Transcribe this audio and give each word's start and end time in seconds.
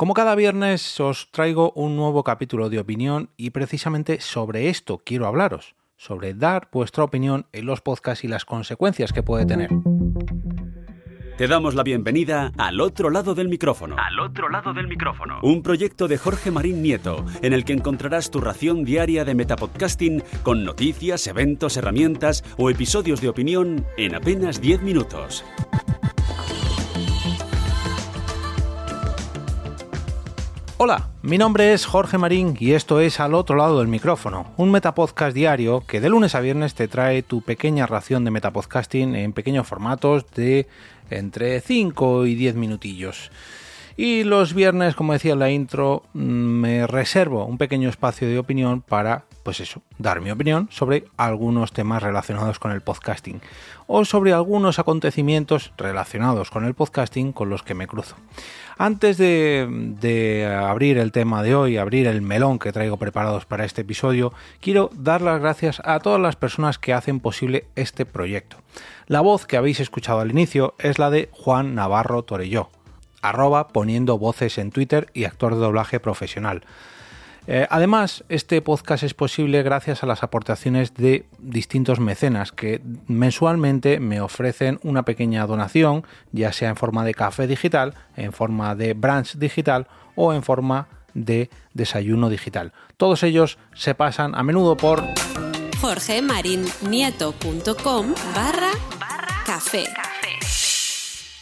Como 0.00 0.14
cada 0.14 0.34
viernes 0.34 0.98
os 0.98 1.30
traigo 1.30 1.72
un 1.72 1.94
nuevo 1.94 2.24
capítulo 2.24 2.70
de 2.70 2.78
opinión 2.78 3.28
y 3.36 3.50
precisamente 3.50 4.18
sobre 4.22 4.70
esto 4.70 5.02
quiero 5.04 5.26
hablaros, 5.26 5.74
sobre 5.98 6.32
dar 6.32 6.70
vuestra 6.72 7.04
opinión 7.04 7.44
en 7.52 7.66
los 7.66 7.82
podcasts 7.82 8.24
y 8.24 8.28
las 8.28 8.46
consecuencias 8.46 9.12
que 9.12 9.22
puede 9.22 9.44
tener. 9.44 9.68
Te 11.36 11.48
damos 11.48 11.74
la 11.74 11.82
bienvenida 11.82 12.50
al 12.56 12.80
otro 12.80 13.10
lado 13.10 13.34
del 13.34 13.50
micrófono. 13.50 13.96
Al 13.98 14.18
otro 14.20 14.48
lado 14.48 14.72
del 14.72 14.88
micrófono. 14.88 15.38
Un 15.42 15.62
proyecto 15.62 16.08
de 16.08 16.16
Jorge 16.16 16.50
Marín 16.50 16.82
Nieto, 16.82 17.26
en 17.42 17.52
el 17.52 17.66
que 17.66 17.74
encontrarás 17.74 18.30
tu 18.30 18.40
ración 18.40 18.84
diaria 18.84 19.26
de 19.26 19.34
metapodcasting 19.34 20.22
con 20.42 20.64
noticias, 20.64 21.26
eventos, 21.26 21.76
herramientas 21.76 22.42
o 22.56 22.70
episodios 22.70 23.20
de 23.20 23.28
opinión 23.28 23.84
en 23.98 24.14
apenas 24.14 24.62
10 24.62 24.80
minutos. 24.80 25.44
Hola, 30.82 31.10
mi 31.20 31.36
nombre 31.36 31.74
es 31.74 31.84
Jorge 31.84 32.16
Marín 32.16 32.56
y 32.58 32.72
esto 32.72 33.00
es 33.00 33.20
Al 33.20 33.34
otro 33.34 33.54
lado 33.54 33.80
del 33.80 33.88
micrófono, 33.88 34.54
un 34.56 34.70
metapodcast 34.70 35.34
diario 35.34 35.84
que 35.86 36.00
de 36.00 36.08
lunes 36.08 36.34
a 36.34 36.40
viernes 36.40 36.72
te 36.72 36.88
trae 36.88 37.22
tu 37.22 37.42
pequeña 37.42 37.84
ración 37.86 38.24
de 38.24 38.30
metapodcasting 38.30 39.14
en 39.14 39.34
pequeños 39.34 39.66
formatos 39.66 40.24
de 40.30 40.68
entre 41.10 41.60
5 41.60 42.24
y 42.24 42.34
10 42.34 42.54
minutillos. 42.54 43.30
Y 44.02 44.24
los 44.24 44.54
viernes, 44.54 44.94
como 44.94 45.12
decía 45.12 45.34
en 45.34 45.40
la 45.40 45.50
intro, 45.50 46.04
mm, 46.14 46.20
me 46.20 46.86
reservo 46.86 47.44
un 47.44 47.58
pequeño 47.58 47.90
espacio 47.90 48.26
de 48.26 48.38
opinión 48.38 48.80
para, 48.80 49.26
pues 49.42 49.60
eso, 49.60 49.82
dar 49.98 50.22
mi 50.22 50.30
opinión 50.30 50.68
sobre 50.70 51.04
algunos 51.18 51.74
temas 51.74 52.02
relacionados 52.02 52.58
con 52.58 52.72
el 52.72 52.80
podcasting 52.80 53.42
o 53.86 54.06
sobre 54.06 54.32
algunos 54.32 54.78
acontecimientos 54.78 55.74
relacionados 55.76 56.50
con 56.50 56.64
el 56.64 56.72
podcasting 56.72 57.32
con 57.32 57.50
los 57.50 57.62
que 57.62 57.74
me 57.74 57.86
cruzo. 57.86 58.16
Antes 58.78 59.18
de, 59.18 60.48
abrir 60.58 60.96
el 60.96 61.12
tema 61.12 61.42
de 61.42 61.54
hoy, 61.54 61.76
abrir 61.76 62.06
el 62.06 62.22
melón 62.22 62.58
que 62.58 62.72
traigo 62.72 62.96
preparados 62.96 63.44
para 63.44 63.66
este 63.66 63.82
episodio, 63.82 64.32
quiero 64.62 64.88
dar 64.94 65.20
las 65.20 65.42
gracias 65.42 65.82
a 65.84 65.98
todas 65.98 66.22
las 66.22 66.36
personas 66.36 66.78
que 66.78 66.94
hacen 66.94 67.20
posible 67.20 67.66
este 67.76 68.06
proyecto. 68.06 68.56
La 69.08 69.20
voz 69.20 69.44
que 69.44 69.58
habéis 69.58 69.78
escuchado 69.78 70.20
al 70.20 70.30
inicio 70.30 70.74
es 70.78 70.98
la 70.98 71.10
de 71.10 71.28
Juan 71.32 71.74
Navarro 71.74 72.22
Torelló, 72.22 72.70
arroba 73.22 73.68
poniendo 73.68 74.18
voces 74.18 74.58
en 74.58 74.70
Twitter 74.70 75.08
y 75.14 75.24
actor 75.24 75.54
de 75.54 75.60
doblaje 75.60 76.00
profesional. 76.00 76.62
Eh, 77.46 77.66
además, 77.70 78.22
este 78.28 78.60
podcast 78.62 79.02
es 79.02 79.14
posible 79.14 79.62
gracias 79.62 80.02
a 80.02 80.06
las 80.06 80.22
aportaciones 80.22 80.92
de 80.94 81.24
distintos 81.38 81.98
mecenas 81.98 82.52
que 82.52 82.82
mensualmente 83.06 83.98
me 83.98 84.20
ofrecen 84.20 84.78
una 84.82 85.04
pequeña 85.04 85.46
donación, 85.46 86.04
ya 86.32 86.52
sea 86.52 86.68
en 86.68 86.76
forma 86.76 87.02
de 87.04 87.14
café 87.14 87.46
digital, 87.46 87.94
en 88.16 88.32
forma 88.32 88.74
de 88.74 88.92
branch 88.94 89.36
digital 89.36 89.86
o 90.14 90.34
en 90.34 90.42
forma 90.42 90.88
de 91.14 91.50
desayuno 91.74 92.28
digital. 92.28 92.72
Todos 92.96 93.22
ellos 93.22 93.58
se 93.74 93.94
pasan 93.94 94.34
a 94.34 94.42
menudo 94.42 94.76
por 94.76 95.04
jorgemarinieto.com 95.80 98.14
barra 98.34 98.72
café. 99.44 99.84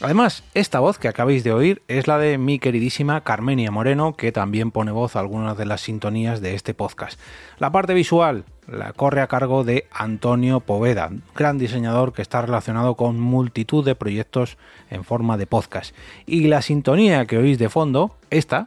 Además, 0.00 0.44
esta 0.54 0.78
voz 0.78 0.96
que 0.98 1.08
acabáis 1.08 1.42
de 1.42 1.52
oír 1.52 1.82
es 1.88 2.06
la 2.06 2.18
de 2.18 2.38
mi 2.38 2.60
queridísima 2.60 3.22
Carmenia 3.22 3.72
Moreno, 3.72 4.14
que 4.14 4.30
también 4.30 4.70
pone 4.70 4.92
voz 4.92 5.16
a 5.16 5.20
algunas 5.20 5.58
de 5.58 5.66
las 5.66 5.80
sintonías 5.80 6.40
de 6.40 6.54
este 6.54 6.72
podcast. 6.72 7.18
La 7.58 7.72
parte 7.72 7.94
visual 7.94 8.44
la 8.68 8.92
corre 8.92 9.22
a 9.22 9.26
cargo 9.26 9.64
de 9.64 9.88
Antonio 9.90 10.60
Poveda, 10.60 11.10
gran 11.34 11.58
diseñador 11.58 12.12
que 12.12 12.22
está 12.22 12.42
relacionado 12.42 12.94
con 12.94 13.18
multitud 13.18 13.84
de 13.84 13.96
proyectos 13.96 14.56
en 14.88 15.02
forma 15.02 15.36
de 15.36 15.48
podcast. 15.48 15.96
Y 16.26 16.46
la 16.46 16.62
sintonía 16.62 17.26
que 17.26 17.38
oís 17.38 17.58
de 17.58 17.68
fondo, 17.68 18.14
esta, 18.30 18.66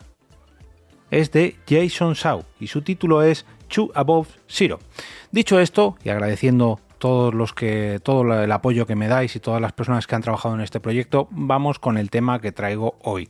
es 1.12 1.32
de 1.32 1.56
Jason 1.70 2.14
Shaw 2.14 2.44
y 2.60 2.68
su 2.68 2.82
título 2.82 3.24
es 3.24 3.46
Two 3.70 3.92
Above 3.96 4.28
Zero. 4.50 4.80
Dicho 5.32 5.62
esto, 5.62 5.96
y 6.04 6.10
agradeciendo 6.10 6.82
todos 7.02 7.34
los 7.34 7.52
que 7.52 8.00
todo 8.04 8.22
el 8.44 8.52
apoyo 8.52 8.86
que 8.86 8.96
me 8.96 9.08
dais 9.08 9.36
y 9.36 9.40
todas 9.40 9.60
las 9.60 9.74
personas 9.74 10.06
que 10.06 10.14
han 10.14 10.22
trabajado 10.22 10.54
en 10.54 10.62
este 10.62 10.80
proyecto, 10.80 11.28
vamos 11.32 11.80
con 11.80 11.98
el 11.98 12.12
tema 12.12 12.40
que 12.40 12.52
traigo 12.52 12.96
hoy. 13.02 13.28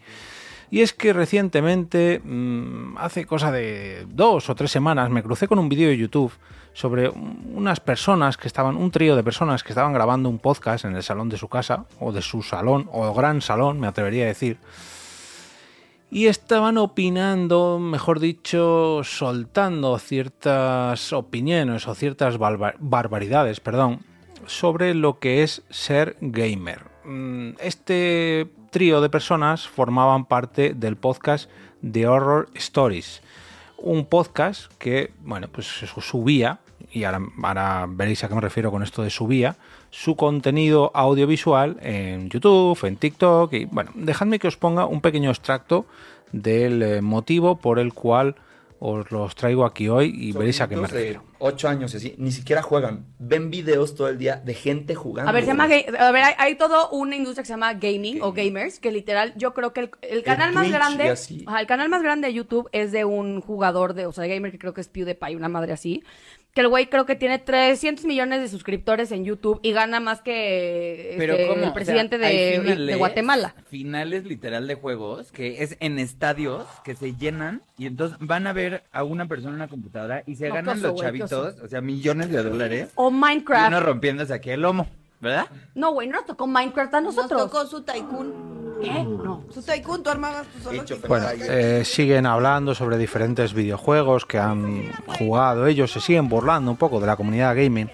Y 0.69 0.81
es 0.81 0.91
que 0.91 1.13
recientemente, 1.13 2.19
mm, 2.21 2.97
hace 2.97 3.25
cosa 3.25 3.49
de 3.49 4.05
dos 4.09 4.49
o 4.49 4.55
tres 4.55 4.71
semanas, 4.71 5.09
me 5.09 5.23
crucé 5.23 5.47
con 5.47 5.57
un 5.57 5.69
vídeo 5.69 5.87
de 5.87 5.97
YouTube 5.97 6.33
sobre 6.73 7.09
unas 7.09 7.79
personas 7.79 8.35
que 8.35 8.47
estaban, 8.47 8.75
un 8.75 8.91
trío 8.91 9.15
de 9.15 9.23
personas 9.23 9.63
que 9.63 9.69
estaban 9.71 9.93
grabando 9.93 10.27
un 10.27 10.39
podcast 10.39 10.83
en 10.83 10.95
el 10.95 11.03
salón 11.03 11.29
de 11.29 11.37
su 11.37 11.47
casa, 11.47 11.85
o 11.97 12.11
de 12.11 12.21
su 12.21 12.41
salón, 12.43 12.89
o 12.91 13.13
gran 13.13 13.39
salón, 13.39 13.79
me 13.79 13.87
atrevería 13.87 14.25
a 14.25 14.27
decir, 14.27 14.57
y 16.11 16.27
estaban 16.27 16.77
opinando, 16.77 17.79
mejor 17.79 18.19
dicho, 18.19 19.01
soltando 19.05 19.97
ciertas 19.97 21.13
opiniones 21.13 21.87
o 21.87 21.95
ciertas 21.95 22.37
barbaridades, 22.37 23.61
perdón, 23.61 24.01
sobre 24.45 24.93
lo 24.93 25.19
que 25.19 25.41
es 25.41 25.63
ser 25.69 26.17
gamer. 26.19 26.81
Mm, 27.05 27.51
este 27.59 28.51
trío 28.71 28.99
de 28.99 29.09
personas 29.09 29.69
formaban 29.69 30.25
parte 30.25 30.73
del 30.73 30.97
podcast 30.97 31.49
The 31.81 32.05
Horror 32.05 32.49
Stories, 32.55 33.21
un 33.77 34.05
podcast 34.05 34.69
que, 34.79 35.13
bueno, 35.21 35.47
pues 35.49 35.65
subía, 35.65 36.59
y 36.91 37.05
ahora, 37.05 37.21
ahora 37.41 37.85
veréis 37.87 38.21
a 38.25 38.27
qué 38.27 38.35
me 38.35 38.41
refiero 38.41 38.69
con 38.69 38.83
esto 38.83 39.01
de 39.01 39.09
subía, 39.09 39.55
su 39.91 40.15
contenido 40.15 40.89
audiovisual 40.95 41.77
en 41.81 42.29
YouTube, 42.29 42.83
en 42.85 42.95
TikTok 42.95 43.53
y 43.53 43.65
bueno, 43.65 43.91
dejadme 43.93 44.39
que 44.39 44.47
os 44.47 44.57
ponga 44.57 44.85
un 44.85 45.01
pequeño 45.01 45.29
extracto 45.29 45.85
del 46.31 46.81
eh, 46.81 47.01
motivo 47.01 47.57
por 47.57 47.77
el 47.77 47.93
cual 47.93 48.35
os 48.79 49.11
los 49.11 49.35
traigo 49.35 49.65
aquí 49.65 49.89
hoy 49.89 50.11
y 50.15 50.31
veréis 50.31 50.61
a 50.61 50.67
qué 50.67 50.77
me 50.77 50.87
refiero. 50.87 51.30
Ocho 51.43 51.67
años 51.67 51.95
así, 51.95 52.13
ni 52.17 52.31
siquiera 52.31 52.61
juegan, 52.61 53.05
ven 53.17 53.49
videos 53.49 53.95
todo 53.95 54.09
el 54.09 54.17
día 54.19 54.35
de 54.35 54.53
gente 54.53 54.93
jugando. 54.93 55.29
A 55.29 55.33
ver, 55.33 55.43
se 55.43 55.47
llama 55.47 55.63
a 55.63 56.11
ver, 56.11 56.23
hay, 56.37 56.55
todo 56.55 56.89
una 56.91 57.15
industria 57.15 57.41
que 57.41 57.47
se 57.47 57.53
llama 57.53 57.73
gaming, 57.73 58.21
o 58.21 58.31
gamers, 58.31 58.79
que 58.79 58.91
literal, 58.91 59.33
yo 59.35 59.53
creo 59.55 59.73
que 59.73 59.89
el, 60.01 60.23
canal 60.23 60.53
más 60.53 60.69
grande, 60.69 61.11
el 61.11 61.67
canal 61.67 61.89
más 61.89 62.03
grande 62.03 62.27
de 62.27 62.35
YouTube 62.35 62.69
es 62.71 62.91
de 62.91 63.05
un 63.05 63.41
jugador 63.41 63.95
de, 63.95 64.05
o 64.05 64.11
sea, 64.11 64.23
de 64.23 64.29
gamer 64.29 64.51
que 64.51 64.59
creo 64.59 64.75
que 64.75 64.81
es 64.81 64.87
PewDiePie, 64.87 65.35
una 65.35 65.49
madre 65.49 65.73
así 65.73 66.03
que 66.53 66.61
el 66.61 66.67
güey 66.67 66.87
creo 66.87 67.05
que 67.05 67.15
tiene 67.15 67.39
300 67.39 68.05
millones 68.05 68.41
de 68.41 68.47
suscriptores 68.49 69.11
en 69.11 69.23
YouTube 69.23 69.59
y 69.63 69.71
gana 69.71 69.99
más 69.99 70.21
que 70.21 71.13
este, 71.13 71.53
el 71.53 71.73
presidente 71.73 72.17
de, 72.17 72.95
Guatemala. 72.97 73.55
Finales 73.69 74.25
literal 74.25 74.67
de 74.67 74.75
juegos 74.75 75.31
que 75.31 75.63
es 75.63 75.77
en 75.79 75.97
estadios 75.97 76.65
que 76.83 76.95
se 76.95 77.15
llenan 77.15 77.61
y 77.77 77.85
entonces 77.85 78.17
van 78.19 78.47
a 78.47 78.53
ver 78.53 78.83
a 78.91 79.03
una 79.03 79.27
persona 79.27 79.51
en 79.51 79.55
una 79.55 79.67
computadora 79.69 80.23
y 80.25 80.35
se 80.35 80.49
ganan 80.49 80.81
los 80.81 80.99
chavitos, 80.99 81.30
o 81.33 81.67
sea, 81.67 81.81
millones 81.81 82.29
de 82.29 82.43
dólares. 82.43 82.89
O 82.95 83.11
Minecraft. 83.11 83.71
Y 83.71 83.75
uno 83.75 83.79
rompiéndose 83.79 84.33
aquí 84.33 84.49
el 84.49 84.61
lomo, 84.61 84.87
¿verdad? 85.19 85.47
No, 85.75 85.91
güey, 85.93 86.07
no 86.07 86.17
nos 86.17 86.25
tocó 86.25 86.47
Minecraft 86.47 86.93
a 86.93 87.01
nosotros. 87.01 87.41
Nos 87.41 87.51
tocó 87.51 87.65
su 87.65 87.81
Tycoon. 87.81 88.61
¿Qué? 88.81 89.03
No. 89.03 89.43
Su 89.53 89.61
Tycoon, 89.61 90.01
tú 90.03 90.09
armabas 90.09 90.47
tu 90.47 90.59
solo. 90.63 90.83
Bueno, 91.07 91.27
eh, 91.31 91.83
siguen 91.85 92.25
hablando 92.25 92.73
sobre 92.73 92.97
diferentes 92.97 93.53
videojuegos 93.53 94.25
que 94.25 94.39
han 94.39 94.91
jugado 95.19 95.67
ellos, 95.67 95.91
se 95.91 96.01
siguen 96.01 96.27
burlando 96.29 96.71
un 96.71 96.77
poco 96.77 96.99
de 96.99 97.07
la 97.07 97.15
comunidad 97.15 97.55
gaming. 97.55 97.91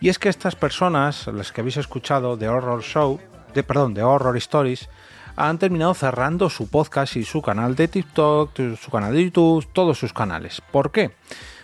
Y 0.00 0.08
es 0.08 0.18
que 0.18 0.28
estas 0.28 0.56
personas, 0.56 1.28
las 1.28 1.52
que 1.52 1.60
habéis 1.60 1.76
escuchado 1.76 2.36
de 2.36 2.48
Horror 2.48 2.82
Show, 2.82 3.20
de 3.54 3.62
perdón, 3.62 3.94
de 3.94 4.02
Horror 4.02 4.36
Stories, 4.36 4.88
han 5.36 5.58
terminado 5.58 5.94
cerrando 5.94 6.50
su 6.50 6.68
podcast 6.68 7.16
y 7.16 7.24
su 7.24 7.40
canal 7.40 7.74
de 7.76 7.88
TikTok, 7.88 8.50
su 8.76 8.90
canal 8.90 9.12
de 9.12 9.24
YouTube, 9.24 9.66
todos 9.72 9.98
sus 9.98 10.12
canales. 10.12 10.60
¿Por 10.72 10.90
qué? 10.90 11.12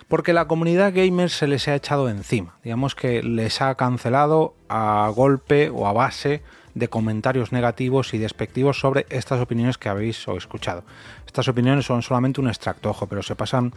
Porque 0.09 0.33
la 0.33 0.49
comunidad 0.49 0.95
gamer 0.95 1.29
se 1.31 1.47
les 1.47 1.69
ha 1.69 1.75
echado 1.75 2.09
encima. 2.09 2.59
Digamos 2.65 2.95
que 2.95 3.23
les 3.23 3.61
ha 3.61 3.75
cancelado 3.75 4.55
a 4.69 5.13
golpe 5.15 5.69
o 5.69 5.87
a 5.87 5.93
base 5.93 6.43
de 6.78 6.89
comentarios 6.89 7.53
negativos 7.53 8.15
y 8.15 8.19
despectivos 8.19 8.81
sobre 8.81 9.06
estas 9.11 9.41
opiniones 9.41 9.78
que 9.78 9.89
habéis 9.89 10.27
escuchado. 10.28 10.84
Estas 11.27 11.48
opiniones 11.48 11.84
son 11.84 12.03
solamente 12.03 12.41
un 12.41 12.48
extracto, 12.48 12.91
ojo, 12.91 13.07
pero 13.07 13.22
se 13.22 13.36
pasan 13.36 13.72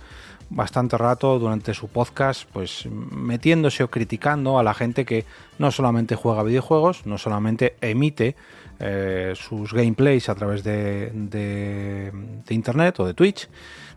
bastante 0.50 0.98
rato 0.98 1.38
durante 1.40 1.74
su 1.74 1.88
podcast, 1.88 2.48
pues 2.52 2.88
metiéndose 2.88 3.84
o 3.84 3.90
criticando 3.90 4.60
a 4.60 4.64
la 4.64 4.74
gente 4.74 5.06
que 5.06 5.26
no 5.60 5.72
solamente 5.72 6.16
juega 6.16 6.44
videojuegos, 6.44 7.06
no 7.06 7.18
solamente 7.18 7.76
emite 7.82 8.36
eh, 8.80 9.34
sus 9.36 9.74
gameplays 9.74 10.28
a 10.28 10.36
través 10.36 10.64
de, 10.64 12.12
internet 12.50 13.00
o 13.00 13.06
de 13.06 13.14
Twitch, 13.14 13.48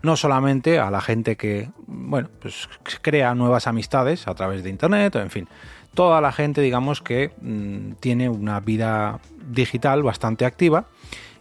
no 0.02 0.16
solamente 0.16 0.78
a 0.78 0.90
la 0.90 1.00
gente 1.00 1.36
que, 1.36 1.70
bueno, 1.86 2.28
pues 2.40 2.68
crea 3.00 3.34
nuevas 3.34 3.66
amistades 3.66 4.28
a 4.28 4.34
través 4.34 4.62
de 4.62 4.70
internet, 4.70 5.16
en 5.16 5.30
fin, 5.30 5.48
toda 5.94 6.20
la 6.20 6.32
gente, 6.32 6.60
digamos, 6.60 7.00
que 7.00 7.32
mm, 7.40 7.92
tiene 8.00 8.28
una 8.28 8.60
vida 8.60 9.20
digital 9.46 10.02
bastante 10.02 10.44
activa. 10.44 10.86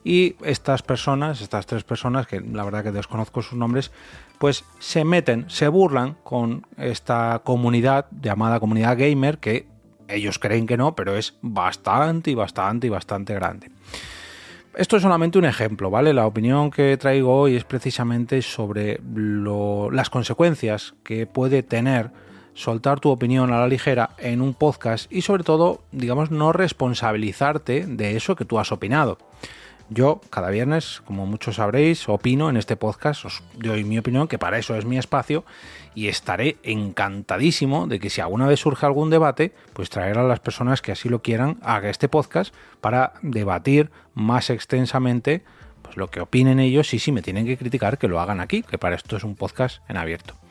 Y 0.03 0.35
estas 0.43 0.81
personas, 0.83 1.41
estas 1.41 1.65
tres 1.65 1.83
personas, 1.83 2.27
que 2.27 2.41
la 2.41 2.63
verdad 2.65 2.83
que 2.83 2.91
desconozco 2.91 3.41
sus 3.41 3.57
nombres, 3.57 3.91
pues 4.37 4.65
se 4.79 5.05
meten, 5.05 5.49
se 5.49 5.69
burlan 5.69 6.17
con 6.23 6.67
esta 6.77 7.41
comunidad 7.43 8.07
llamada 8.21 8.59
comunidad 8.59 8.97
gamer, 8.97 9.37
que 9.37 9.65
ellos 10.09 10.39
creen 10.39 10.67
que 10.67 10.75
no, 10.75 10.95
pero 10.95 11.15
es 11.15 11.35
bastante 11.41 12.31
y 12.31 12.35
bastante 12.35 12.87
y 12.87 12.89
bastante 12.89 13.33
grande. 13.33 13.71
Esto 14.75 14.97
es 14.97 15.03
solamente 15.03 15.37
un 15.37 15.45
ejemplo, 15.45 15.91
¿vale? 15.91 16.13
La 16.13 16.25
opinión 16.25 16.71
que 16.71 16.97
traigo 16.97 17.41
hoy 17.41 17.55
es 17.55 17.63
precisamente 17.63 18.41
sobre 18.41 18.99
las 19.91 20.09
consecuencias 20.09 20.95
que 21.03 21.27
puede 21.27 21.61
tener 21.61 22.09
soltar 22.53 22.99
tu 22.99 23.09
opinión 23.09 23.51
a 23.51 23.59
la 23.59 23.67
ligera 23.67 24.11
en 24.17 24.41
un 24.41 24.53
podcast 24.53 25.11
y 25.11 25.21
sobre 25.21 25.43
todo, 25.43 25.81
digamos, 25.91 26.31
no 26.31 26.53
responsabilizarte 26.53 27.85
de 27.85 28.15
eso 28.15 28.35
que 28.35 28.45
tú 28.45 28.59
has 28.59 28.71
opinado. 28.71 29.17
Yo 29.89 30.21
cada 30.29 30.49
viernes, 30.49 31.01
como 31.05 31.25
muchos 31.25 31.57
sabréis, 31.57 32.07
opino 32.07 32.49
en 32.49 32.57
este 32.57 32.75
podcast, 32.75 33.25
os 33.25 33.43
doy 33.57 33.83
mi 33.83 33.97
opinión, 33.97 34.27
que 34.27 34.39
para 34.39 34.57
eso 34.57 34.75
es 34.75 34.85
mi 34.85 34.97
espacio, 34.97 35.43
y 35.93 36.07
estaré 36.07 36.57
encantadísimo 36.63 37.85
de 37.85 37.99
que 37.99 38.09
si 38.09 38.21
alguna 38.21 38.47
vez 38.47 38.59
surge 38.59 38.85
algún 38.85 39.09
debate, 39.09 39.53
pues 39.73 39.89
traer 39.89 40.17
a 40.17 40.23
las 40.23 40.39
personas 40.39 40.81
que 40.81 40.93
así 40.93 41.09
lo 41.09 41.21
quieran 41.21 41.57
a 41.61 41.79
este 41.87 42.09
podcast 42.09 42.55
para 42.81 43.13
debatir 43.21 43.91
más 44.13 44.49
extensamente 44.49 45.43
pues 45.81 45.97
lo 45.97 46.09
que 46.09 46.21
opinen 46.21 46.59
ellos 46.59 46.93
y 46.93 46.99
si 46.99 47.11
me 47.11 47.21
tienen 47.21 47.45
que 47.45 47.57
criticar 47.57 47.97
que 47.97 48.07
lo 48.07 48.19
hagan 48.19 48.39
aquí, 48.39 48.63
que 48.63 48.77
para 48.77 48.95
esto 48.95 49.17
es 49.17 49.23
un 49.23 49.35
podcast 49.35 49.87
en 49.89 49.97
abierto. 49.97 50.42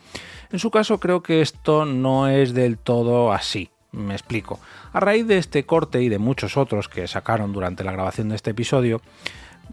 En 0.53 0.59
su 0.59 0.71
caso 0.71 1.01
creo 1.01 1.23
que 1.23 1.41
esto 1.41 1.87
no 1.87 2.29
es 2.29 2.53
del 2.53 2.77
todo 2.77 3.33
así. 3.33 3.71
Me 3.91 4.15
explico. 4.15 4.61
A 4.93 5.01
raíz 5.01 5.27
de 5.27 5.39
este 5.39 5.65
corte 5.65 6.03
y 6.03 6.09
de 6.09 6.19
muchos 6.19 6.57
otros 6.57 6.89
que 6.89 7.09
sacaron 7.09 7.53
durante 7.53 7.85
la 7.85 7.93
grabación 7.93 8.29
de 8.29 8.37
este 8.37 8.51
episodio, 8.51 9.01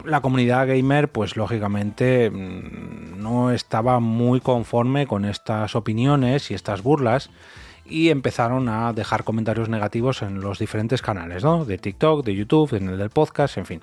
la 0.06 0.22
comunidad 0.22 0.68
gamer, 0.68 1.12
pues 1.12 1.36
lógicamente 1.36 2.30
mm, 2.30 3.22
no 3.22 3.52
estaba 3.52 4.00
muy 4.00 4.40
conforme 4.40 5.06
con 5.06 5.26
estas 5.26 5.76
opiniones 5.76 6.50
y 6.50 6.54
estas 6.54 6.82
burlas 6.82 7.30
y 7.86 8.10
empezaron 8.10 8.70
a 8.70 8.94
dejar 8.94 9.24
comentarios 9.24 9.68
negativos 9.68 10.22
en 10.22 10.40
los 10.40 10.60
diferentes 10.60 11.02
canales, 11.02 11.44
¿no? 11.44 11.66
De 11.66 11.78
TikTok, 11.78 12.24
de 12.24 12.36
YouTube, 12.36 12.74
en 12.76 12.88
el 12.88 12.98
del 12.98 13.10
podcast, 13.10 13.58
en 13.58 13.66
fin. 13.66 13.82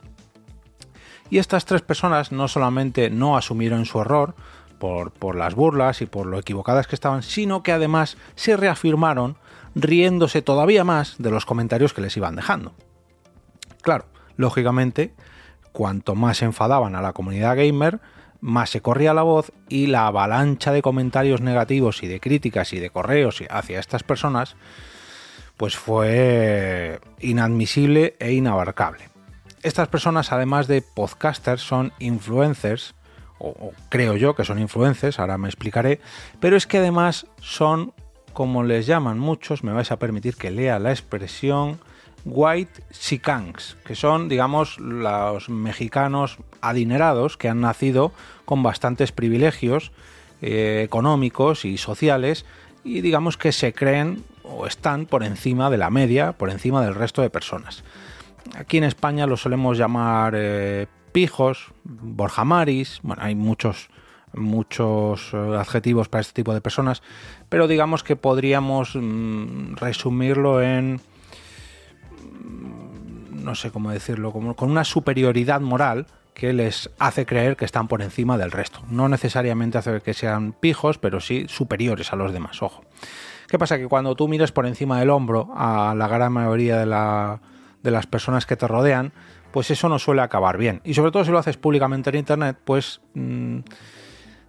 Y 1.29 1.39
estas 1.39 1.65
tres 1.65 1.83
personas 1.83 2.33
no 2.33 2.49
solamente 2.49 3.11
no 3.11 3.37
asumieron 3.37 3.85
su 3.85 4.01
error 4.01 4.35
por, 4.79 5.37
las 5.37 5.55
burlas 5.55 6.03
y 6.03 6.07
por 6.07 6.27
lo 6.27 6.39
equivocadas 6.39 6.87
que 6.87 6.95
estaban, 6.95 7.23
sino 7.23 7.63
que 7.63 7.73
además 7.73 8.17
se 8.35 8.57
reafirmaron 8.57 9.37
riéndose 9.75 10.43
todavía 10.43 10.85
más 10.85 11.17
de 11.19 11.31
los 11.31 11.47
comentarios 11.47 11.93
que 11.93 12.01
les 12.01 12.17
iban 12.17 12.37
dejando. 12.37 12.75
Claro, 13.83 14.07
lógicamente, 14.37 15.15
cuanto 15.73 16.15
más 16.15 16.43
enfadaban 16.43 16.95
a 16.97 17.03
la 17.03 17.13
comunidad 17.13 17.57
gamer, 17.57 18.01
más 18.41 18.71
se 18.71 18.81
corría 18.81 19.15
la 19.15 19.23
voz 19.23 19.53
y 19.69 19.87
la 19.87 20.07
avalancha 20.07 20.73
de 20.73 20.83
comentarios 20.83 21.41
negativos 21.41 22.03
y 22.03 22.07
de 22.07 22.21
críticas 22.21 22.73
y 22.73 22.79
de 22.79 22.91
correos 22.91 23.43
hacia 23.49 23.81
estas 23.81 24.03
personas, 24.03 24.57
pues 25.57 25.77
fue 25.77 27.01
inadmisible 27.21 28.17
e 28.19 28.33
inabarcable. 28.33 29.09
Estas 29.63 29.89
personas, 29.89 30.33
además 30.33 30.69
de 30.69 30.83
podcasters, 30.83 31.63
son 31.63 31.93
influencers, 31.99 32.95
o, 33.39 33.73
creo 33.89 34.17
yo 34.17 34.35
que 34.35 34.45
son 34.45 34.59
influencers, 34.59 35.19
ahora 35.19 35.39
me 35.39 35.49
explicaré, 35.49 36.01
pero 36.41 36.57
es 36.57 36.67
que 36.67 36.79
además 36.79 37.27
son, 37.41 37.93
como 38.33 38.63
les 38.63 38.87
llaman 38.87 39.19
muchos, 39.19 39.65
me 39.65 39.73
vais 39.73 39.91
a 39.93 39.99
permitir 39.99 40.37
que 40.37 40.51
lea 40.51 40.79
la 40.79 40.91
expresión, 40.91 41.79
white 42.25 42.83
sikangs, 42.91 43.77
que 43.85 43.95
son, 43.95 44.29
digamos, 44.29 44.79
los 44.79 45.49
mexicanos 45.49 46.39
adinerados 46.61 47.37
que 47.37 47.49
han 47.49 47.61
nacido 47.61 48.13
con 48.45 48.63
bastantes 48.63 49.13
privilegios 49.13 49.93
eh, 50.43 50.83
económicos 50.85 51.65
y 51.65 51.79
sociales 51.79 52.45
y 52.85 53.01
digamos 53.01 53.37
que 53.37 53.53
se 53.53 53.73
creen 53.73 54.25
o 54.43 54.67
están 54.67 55.07
por 55.07 55.25
encima 55.25 55.71
de 55.71 55.77
la 55.77 55.91
media, 55.91 56.33
por 56.33 56.51
encima 56.51 56.85
del 56.85 56.95
resto 56.95 57.23
de 57.23 57.31
personas. 57.31 57.85
Aquí 58.55 58.79
en 58.79 58.85
España 58.85 59.27
lo 59.27 59.37
solemos 59.37 59.79
llamar 59.79 60.35
eh, 60.37 60.87
pijos, 61.13 61.73
borjamaris, 62.15 63.01
bueno, 63.03 63.23
hay 63.23 63.35
muchos 63.35 63.89
muchos 64.35 65.31
eh, 65.33 65.57
adjetivos 65.59 66.09
para 66.09 66.21
este 66.21 66.35
tipo 66.35 66.53
de 66.55 66.61
personas, 66.61 67.03
pero 67.49 67.69
digamos 67.69 68.03
que 68.03 68.17
podríamos 68.17 68.95
mm, 68.95 69.77
resumirlo 69.77 70.63
en 70.63 71.01
mm, 72.45 73.45
no 73.45 73.55
sé 73.55 73.71
cómo 73.71 73.91
decirlo, 73.91 74.33
como 74.33 74.55
con 74.55 74.71
una 74.71 74.85
superioridad 74.85 75.61
moral 75.61 76.07
que 76.35 76.53
les 76.53 76.91
hace 76.99 77.25
creer 77.25 77.57
que 77.57 77.65
están 77.65 77.89
por 77.89 78.03
encima 78.03 78.37
del 78.37 78.51
resto. 78.51 78.81
No 78.91 79.09
necesariamente 79.09 79.79
hace 79.79 80.03
que 80.03 80.13
sean 80.13 80.53
pijos, 80.53 80.99
pero 80.99 81.21
sí 81.21 81.47
superiores 81.49 82.13
a 82.13 82.17
los 82.17 82.33
demás, 82.33 82.63
ojo. 82.63 82.85
¿Qué 83.49 83.59
pasa? 83.59 83.79
Que 83.79 83.87
cuando 83.87 84.15
tú 84.15 84.29
mires 84.29 84.53
por 84.53 84.67
encima 84.67 84.99
del 84.99 85.09
hombro 85.09 85.49
a 85.55 85.95
la 85.97 86.09
gran 86.09 86.33
mayoría 86.33 86.79
de, 86.79 86.87
la, 86.87 87.41
de 87.87 87.93
las 87.93 88.07
personas 88.07 88.45
que 88.45 88.57
te 88.57 88.67
rodean, 88.67 89.13
pues 89.53 89.71
eso 89.71 89.89
no 89.89 89.99
suele 89.99 90.21
acabar 90.21 90.59
bien. 90.59 90.83
Y 90.85 90.93
sobre 90.93 91.13
todo 91.13 91.25
si 91.25 91.31
lo 91.31 91.39
haces 91.39 91.57
públicamente 91.57 92.11
en 92.11 92.17
Internet, 92.17 92.59
pues 92.65 93.01
mmm, 93.15 93.61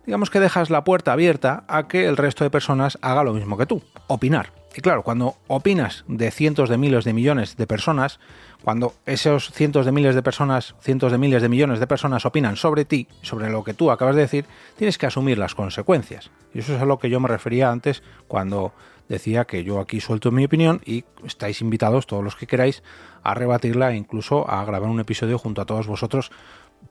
digamos 0.06 0.30
que 0.30 0.40
dejas 0.40 0.70
la 0.70 0.84
puerta 0.84 1.14
abierta 1.14 1.64
a 1.68 1.88
que 1.88 2.08
el 2.08 2.18
resto 2.18 2.44
de 2.44 2.50
personas 2.50 2.98
haga 3.02 3.24
lo 3.24 3.34
mismo 3.34 3.58
que 3.58 3.66
tú, 3.66 3.84
opinar. 4.08 4.52
Y 4.78 4.82
claro, 4.82 5.02
cuando 5.02 5.38
opinas 5.48 6.06
de 6.08 6.30
cientos 6.30 6.70
de 6.70 6.78
miles 6.78 7.04
de 7.04 7.12
millones 7.12 7.58
de 7.58 7.66
personas, 7.66 8.20
cuando 8.64 8.94
esos 9.08 9.50
cientos 9.52 9.88
de 9.88 9.92
miles 9.92 10.14
de 10.14 10.22
personas, 10.22 10.76
cientos 10.82 11.12
de 11.12 11.18
miles 11.18 11.42
de 11.42 11.50
millones 11.50 11.80
de 11.80 11.88
personas 11.88 12.28
opinan 12.28 12.58
sobre 12.58 12.86
ti, 12.86 13.08
sobre 13.24 13.50
lo 13.50 13.64
que 13.64 13.74
tú 13.74 13.90
acabas 13.90 14.16
de 14.16 14.22
decir, 14.22 14.46
tienes 14.76 15.00
que 15.00 15.08
asumir 15.08 15.40
las 15.40 15.56
consecuencias. 15.56 16.30
Y 16.54 16.60
eso 16.60 16.76
es 16.76 16.82
a 16.82 16.86
lo 16.86 17.00
que 17.00 17.10
yo 17.10 17.20
me 17.20 17.28
refería 17.28 17.72
antes 17.72 18.04
cuando 18.28 18.72
decía 19.10 19.46
que 19.46 19.64
yo 19.64 19.80
aquí 19.80 20.00
suelto 20.00 20.32
mi 20.32 20.46
opinión 20.46 20.80
y 20.86 21.06
estáis 21.26 21.62
invitados 21.62 22.06
todos 22.06 22.24
los 22.24 22.36
que 22.36 22.46
queráis 22.46 22.84
a 23.24 23.34
rebatirla 23.34 23.94
e 23.94 23.96
incluso 23.96 24.48
a 24.48 24.64
grabar 24.64 24.90
un 24.90 25.00
episodio 25.00 25.40
junto 25.40 25.60
a 25.60 25.66
todos 25.66 25.88
vosotros 25.88 26.30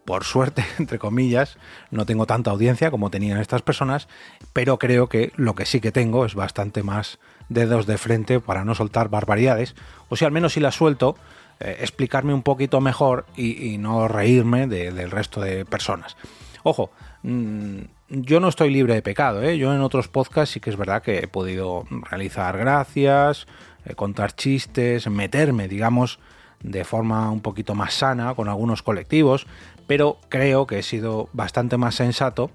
por 0.05 0.25
suerte, 0.25 0.65
entre 0.79 0.99
comillas, 0.99 1.59
no 1.91 2.07
tengo 2.07 2.27
tanta 2.27 2.51
audiencia 2.51 2.91
como 2.91 3.11
tenían 3.11 3.41
estas 3.41 3.63
personas, 3.63 4.09
pero 4.53 4.79
creo 4.79 5.09
que 5.09 5.33
lo 5.37 5.55
que 5.55 5.67
sí 5.67 5.81
que 5.81 5.93
tengo 5.93 6.25
es 6.25 6.35
bastante 6.35 6.83
más 6.83 7.19
dedos 7.49 7.87
de 7.87 7.99
frente 7.99 8.41
para 8.41 8.65
no 8.65 8.75
soltar 8.75 9.09
barbaridades, 9.09 9.75
o 10.09 10.17
si 10.17 10.25
al 10.25 10.33
menos 10.33 10.55
si 10.55 10.61
las 10.61 10.75
suelto, 10.75 11.17
eh, 11.61 11.79
explicarme 11.81 12.35
un 12.35 12.43
poquito 12.43 12.81
mejor 12.81 13.27
y, 13.37 13.79
no 13.79 14.09
reírme 14.09 14.67
de, 14.67 14.93
del 14.93 15.11
resto 15.11 15.41
de 15.41 15.65
personas. 15.65 16.17
Ojo, 16.63 16.91
mmm, 17.23 17.81
yo 18.09 18.41
no 18.41 18.49
estoy 18.49 18.71
libre 18.71 18.95
de 18.95 19.03
pecado, 19.03 19.43
¿eh? 19.43 19.59
yo 19.59 19.75
en 19.75 19.81
otros 19.81 20.09
podcasts 20.09 20.55
sí 20.55 20.61
que 20.61 20.71
es 20.71 20.77
verdad 20.77 21.03
que 21.03 21.19
he 21.19 21.29
podido 21.29 21.85
realizar 21.91 22.57
gracias, 22.57 23.47
eh, 23.85 23.95
contar 23.95 24.35
chistes, 24.35 25.09
meterme, 25.09 25.67
digamos, 25.67 26.21
de 26.67 26.85
forma 26.85 27.31
un 27.31 27.41
poquito 27.41 27.75
más 27.75 27.95
sana 27.95 28.35
con 28.35 28.49
algunos 28.49 28.83
colectivos, 28.83 29.47
pero 29.87 30.19
creo 30.29 30.67
que 30.67 30.81
he 30.81 30.83
sido 30.83 31.29
bastante 31.33 31.77
más 31.77 31.95
sensato 31.95 32.51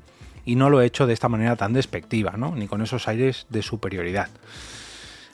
y 0.46 0.56
no 0.56 0.70
lo 0.70 0.82
he 0.82 0.86
hecho 0.86 1.08
de 1.08 1.14
esta 1.14 1.30
manera 1.30 1.56
tan 1.56 1.74
despectiva, 1.74 2.34
¿no? 2.38 2.56
ni 2.56 2.68
con 2.68 2.82
esos 2.82 3.08
aires 3.08 3.46
de 3.50 3.62
superioridad. 3.62 4.30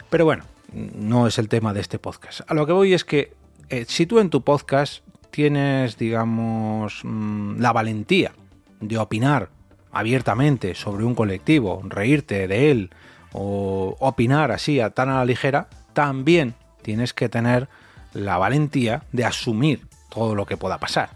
Pero 0.10 0.25
bueno, 0.25 0.46
no 0.74 1.27
es 1.27 1.38
el 1.39 1.50
tema 1.50 1.74
de 1.74 1.81
este 1.81 2.00
podcast. 2.00 2.41
A 2.48 2.53
lo 2.53 2.65
que 2.65 2.74
voy 2.74 2.93
es 2.93 3.03
que 3.03 3.34
eh, 3.69 3.86
si 3.88 4.05
tú 4.05 4.19
en 4.19 4.29
tu 4.29 4.43
podcast 4.43 5.03
tienes, 5.31 5.98
digamos, 5.98 7.01
mmm, 7.03 7.60
la 7.60 7.74
valentía 7.74 8.34
de 8.79 8.98
opinar 8.98 9.50
abiertamente 9.91 10.75
sobre 10.75 11.03
un 11.03 11.15
colectivo, 11.15 11.81
reírte 11.86 12.48
de 12.48 12.72
él 12.72 12.89
o 13.34 13.96
opinar 14.00 14.51
así 14.51 14.79
a 14.79 14.91
tan 14.91 15.10
a 15.10 15.15
la 15.15 15.25
ligera, 15.25 15.67
también 15.93 16.53
tienes 16.81 17.13
que 17.13 17.27
tener 17.27 17.67
la 18.17 18.38
valentía 18.38 19.03
de 19.12 19.25
asumir 19.25 19.88
todo 20.09 20.36
lo 20.36 20.45
que 20.45 20.57
pueda 20.57 20.79
pasar. 20.79 21.09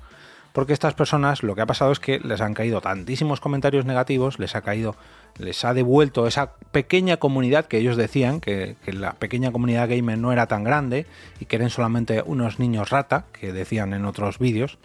Porque 0.53 0.73
estas 0.73 0.93
personas 0.93 1.43
lo 1.43 1.55
que 1.55 1.61
ha 1.61 1.65
pasado 1.65 1.91
es 1.91 1.99
que 1.99 2.19
les 2.19 2.41
han 2.41 2.53
caído 2.53 2.81
tantísimos 2.81 3.39
comentarios 3.39 3.85
negativos, 3.85 4.37
les 4.37 4.55
ha 4.55 4.61
caído, 4.61 4.95
les 5.37 5.63
ha 5.63 5.73
devuelto 5.73 6.27
esa 6.27 6.53
pequeña 6.71 7.17
comunidad 7.17 7.65
que 7.65 7.77
ellos 7.77 7.95
decían, 7.95 8.41
que, 8.41 8.75
la 8.85 9.13
pequeña 9.13 9.51
comunidad 9.51 9.89
gamer 9.89 10.17
no 10.17 10.33
era 10.33 10.47
tan 10.47 10.63
grande 10.63 11.05
y 11.39 11.45
que 11.45 11.55
eran 11.55 11.69
solamente 11.69 12.21
unos 12.25 12.59
niños 12.59 12.89
rata, 12.89 13.25
que 13.31 13.53
decían 13.53 13.93
en 13.93 14.05
otros 14.05 14.39
vídeos, 14.39 14.77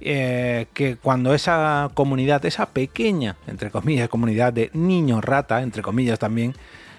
eh, 0.00 0.66
que 0.74 0.96
cuando 0.96 1.34
esa 1.34 1.90
comunidad, 1.94 2.44
esa 2.44 2.66
pequeña, 2.66 3.36
entre 3.46 3.70
comillas, 3.70 4.08
comunidad 4.08 4.52
de 4.52 4.70
niños 4.72 5.24
rata, 5.24 5.62
entre 5.62 5.82
comillas 5.82 6.18
también, 6.18 6.54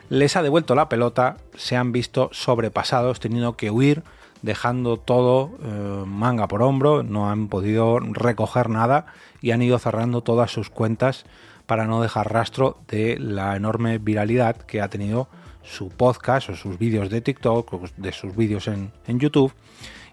les 0.08 0.36
ha 0.38 0.44
devuelto 0.44 0.76
la 0.76 0.88
pelota, 0.88 1.38
se 1.58 1.76
han 1.76 1.92
visto 1.92 2.30
sobrepasados, 2.32 3.20
teniendo 3.20 3.58
que 3.58 3.70
huir, 3.72 4.04
dejando 4.42 4.98
todo 4.98 5.52
eh, 5.64 6.04
manga 6.06 6.48
por 6.48 6.64
hombro, 6.64 7.04
no 7.04 7.30
han 7.30 7.48
podido 7.48 8.00
recoger 8.00 8.70
nada 8.70 9.06
y 9.42 9.52
han 9.52 9.62
ido 9.62 9.80
cerrando 9.80 10.22
todas 10.22 10.52
sus 10.52 10.70
cuentas 10.70 11.26
para 11.66 11.86
no 11.86 12.02
dejar 12.02 12.34
rastro 12.34 12.78
de 12.88 13.18
la 13.20 13.56
enorme 13.56 13.98
viralidad 13.98 14.58
que 14.58 14.82
ha 14.82 14.90
tenido 14.90 15.28
su 15.64 15.90
podcast 15.90 16.50
o 16.50 16.56
sus 16.56 16.78
vídeos 16.78 17.10
de 17.10 17.22
TikTok 17.22 17.74
o 17.74 17.84
de 17.98 18.12
sus 18.12 18.36
vídeos 18.36 18.68
en, 18.68 18.92
en 19.08 19.20
YouTube 19.20 19.54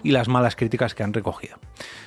y 0.03 0.13
las 0.13 0.29
malas 0.29 0.57
críticas 0.57 0.95
que 0.95 1.03
han 1.03 1.13
recogido. 1.13 1.59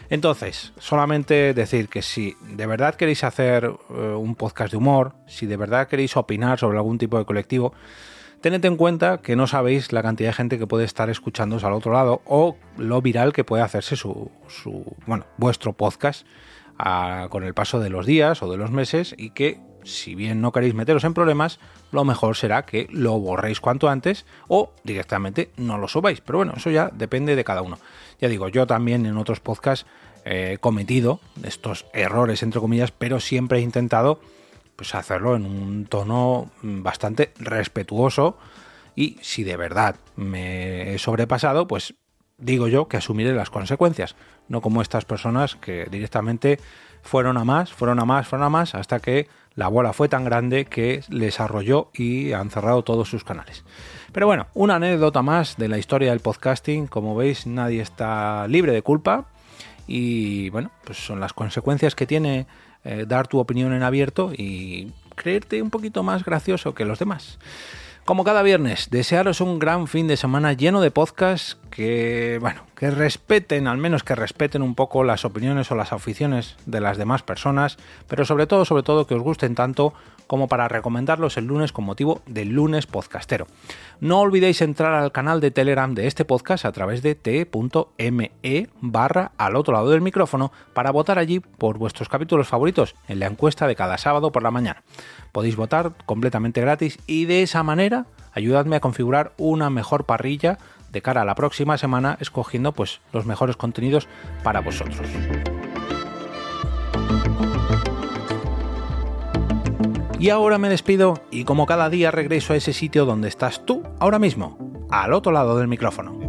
Entonces, 0.09 0.73
solamente 0.77 1.53
decir 1.53 1.87
que 1.87 2.01
si 2.01 2.35
de 2.41 2.65
verdad 2.65 2.95
queréis 2.95 3.23
hacer 3.23 3.67
uh, 3.67 3.93
un 4.17 4.35
podcast 4.35 4.71
de 4.71 4.77
humor, 4.77 5.13
si 5.27 5.45
de 5.45 5.57
verdad 5.57 5.87
queréis 5.87 6.17
opinar 6.17 6.59
sobre 6.59 6.77
algún 6.77 6.97
tipo 6.97 7.17
de 7.17 7.25
colectivo, 7.25 7.73
Tened 8.41 8.65
en 8.65 8.75
cuenta 8.75 9.19
que 9.19 9.35
no 9.35 9.45
sabéis 9.45 9.93
la 9.93 10.01
cantidad 10.01 10.29
de 10.29 10.33
gente 10.33 10.57
que 10.57 10.65
puede 10.65 10.83
estar 10.83 11.11
escuchándoos 11.11 11.63
al 11.63 11.73
otro 11.73 11.93
lado 11.93 12.23
o 12.25 12.57
lo 12.75 12.99
viral 12.99 13.33
que 13.33 13.43
puede 13.43 13.61
hacerse 13.61 13.95
su, 13.95 14.31
bueno, 15.05 15.25
vuestro 15.37 15.73
podcast 15.73 16.25
con 17.29 17.43
el 17.43 17.53
paso 17.53 17.79
de 17.79 17.91
los 17.91 18.07
días 18.07 18.41
o 18.41 18.49
de 18.49 18.57
los 18.57 18.71
meses 18.71 19.13
y 19.15 19.29
que 19.29 19.59
si 19.83 20.15
bien 20.15 20.41
no 20.41 20.51
queréis 20.51 20.73
meteros 20.73 21.03
en 21.03 21.13
problemas, 21.13 21.59
lo 21.91 22.03
mejor 22.03 22.35
será 22.35 22.65
que 22.65 22.87
lo 22.89 23.19
borréis 23.19 23.59
cuanto 23.59 23.89
antes 23.89 24.25
o 24.47 24.73
directamente 24.83 25.51
no 25.57 25.77
lo 25.77 25.87
subáis. 25.87 26.21
Pero 26.21 26.39
bueno, 26.39 26.53
eso 26.57 26.71
ya 26.71 26.89
depende 26.91 27.35
de 27.35 27.43
cada 27.43 27.61
uno. 27.61 27.77
Ya 28.19 28.27
digo, 28.27 28.47
yo 28.47 28.65
también 28.65 29.05
en 29.05 29.17
otros 29.17 29.39
podcasts 29.39 29.85
he 30.25 30.57
cometido 30.59 31.19
estos 31.43 31.85
errores, 31.93 32.41
entre 32.41 32.59
comillas, 32.59 32.91
pero 32.91 33.19
siempre 33.19 33.59
he 33.59 33.61
intentado 33.61 34.19
pues, 34.81 34.95
hacerlo 34.95 35.35
en 35.35 35.45
un 35.45 35.85
tono 35.85 36.49
bastante 36.63 37.33
respetuoso 37.37 38.39
y 38.95 39.19
si 39.21 39.43
de 39.43 39.55
verdad 39.55 39.97
me 40.15 40.95
he 40.95 40.97
sobrepasado, 40.97 41.67
pues 41.67 41.93
digo 42.39 42.67
yo 42.67 42.87
que 42.87 42.97
asumiré 42.97 43.31
las 43.35 43.51
consecuencias, 43.51 44.15
no 44.47 44.59
como 44.59 44.81
estas 44.81 45.05
personas 45.05 45.55
que 45.55 45.85
directamente 45.91 46.59
fueron 47.03 47.37
a 47.37 47.43
más, 47.43 47.71
fueron 47.71 47.99
a 47.99 48.05
más, 48.05 48.27
fueron 48.27 48.47
a 48.47 48.49
más, 48.49 48.73
hasta 48.73 48.99
que 48.99 49.27
la 49.53 49.67
bola 49.67 49.93
fue 49.93 50.09
tan 50.09 50.25
grande 50.25 50.65
que 50.65 51.03
les 51.09 51.39
arrolló 51.39 51.91
y 51.93 52.31
han 52.31 52.49
cerrado 52.49 52.83
todos 52.83 53.07
sus 53.07 53.23
canales. 53.23 53.63
Pero 54.11 54.25
bueno, 54.25 54.47
una 54.55 54.77
anécdota 54.77 55.21
más 55.21 55.57
de 55.57 55.67
la 55.67 55.77
historia 55.77 56.09
del 56.09 56.21
podcasting. 56.21 56.87
Como 56.87 57.15
veis, 57.15 57.45
nadie 57.45 57.81
está 57.81 58.47
libre 58.47 58.71
de 58.71 58.81
culpa. 58.81 59.25
Y 59.85 60.49
bueno, 60.49 60.71
pues 60.85 60.97
son 60.97 61.19
las 61.19 61.33
consecuencias 61.33 61.93
que 61.93 62.07
tiene 62.07 62.47
eh, 62.83 63.05
dar 63.07 63.27
tu 63.27 63.39
opinión 63.39 63.73
en 63.73 63.83
abierto 63.83 64.31
y 64.35 64.91
creerte 65.15 65.61
un 65.61 65.69
poquito 65.69 66.03
más 66.03 66.23
gracioso 66.23 66.73
que 66.73 66.85
los 66.85 66.99
demás. 66.99 67.37
Como 68.05 68.23
cada 68.23 68.41
viernes, 68.41 68.89
desearos 68.89 69.41
un 69.41 69.59
gran 69.59 69.87
fin 69.87 70.07
de 70.07 70.17
semana 70.17 70.53
lleno 70.53 70.81
de 70.81 70.89
podcasts 70.89 71.57
que, 71.69 72.39
bueno, 72.41 72.63
que 72.75 72.89
respeten, 72.89 73.67
al 73.67 73.77
menos 73.77 74.03
que 74.03 74.15
respeten 74.15 74.63
un 74.63 74.73
poco 74.73 75.03
las 75.03 75.23
opiniones 75.23 75.71
o 75.71 75.75
las 75.75 75.93
aficiones 75.93 76.57
de 76.65 76.81
las 76.81 76.97
demás 76.97 77.21
personas, 77.21 77.77
pero 78.07 78.25
sobre 78.25 78.47
todo, 78.47 78.65
sobre 78.65 78.81
todo 78.81 79.05
que 79.05 79.13
os 79.13 79.21
gusten 79.21 79.53
tanto 79.53 79.93
como 80.31 80.47
para 80.47 80.67
recomendarlos 80.67 81.35
el 81.35 81.45
lunes 81.45 81.73
con 81.73 81.83
motivo 81.83 82.21
del 82.25 82.49
lunes 82.49 82.87
podcastero. 82.87 83.47
No 83.99 84.21
olvidéis 84.21 84.61
entrar 84.61 84.93
al 84.93 85.11
canal 85.11 85.41
de 85.41 85.51
Telegram 85.51 85.93
de 85.93 86.07
este 86.07 86.23
podcast 86.23 86.63
a 86.63 86.71
través 86.71 87.01
de 87.01 87.15
t.me 87.15 88.69
barra 88.79 89.31
al 89.37 89.55
otro 89.57 89.73
lado 89.73 89.89
del 89.89 89.99
micrófono 89.99 90.53
para 90.73 90.91
votar 90.91 91.19
allí 91.19 91.41
por 91.41 91.77
vuestros 91.77 92.07
capítulos 92.07 92.47
favoritos 92.47 92.95
en 93.09 93.19
la 93.19 93.27
encuesta 93.27 93.67
de 93.67 93.75
cada 93.75 93.97
sábado 93.97 94.31
por 94.31 94.41
la 94.41 94.51
mañana. 94.51 94.83
Podéis 95.33 95.57
votar 95.57 95.91
completamente 96.05 96.61
gratis 96.61 96.97
y 97.07 97.25
de 97.25 97.43
esa 97.43 97.61
manera 97.61 97.90
ayudadme 98.33 98.75
a 98.75 98.79
configurar 98.79 99.33
una 99.37 99.69
mejor 99.69 100.05
parrilla 100.05 100.57
de 100.91 101.01
cara 101.01 101.21
a 101.21 101.25
la 101.25 101.35
próxima 101.35 101.77
semana 101.77 102.17
escogiendo 102.19 102.71
pues 102.73 102.99
los 103.13 103.25
mejores 103.25 103.55
contenidos 103.55 104.07
para 104.43 104.61
vosotros. 104.61 105.07
Y 110.19 110.29
ahora 110.29 110.59
me 110.59 110.69
despido 110.69 111.15
y 111.31 111.45
como 111.45 111.65
cada 111.65 111.89
día 111.89 112.11
regreso 112.11 112.53
a 112.53 112.55
ese 112.55 112.73
sitio 112.73 113.05
donde 113.05 113.27
estás 113.27 113.65
tú 113.65 113.81
ahora 113.99 114.19
mismo, 114.19 114.85
al 114.91 115.13
otro 115.13 115.31
lado 115.31 115.57
del 115.57 115.67
micrófono. 115.67 116.20